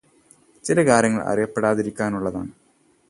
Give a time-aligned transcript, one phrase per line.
[0.63, 2.51] ചില കാര്യങ്ങള് അറിയപ്പെടാതിരിക്കാനുള്ളതാണ്